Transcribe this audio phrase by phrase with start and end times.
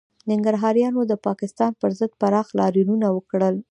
[0.29, 3.55] ننګرهاریانو د پاکستان پر ضد پراخ لاریونونه وکړل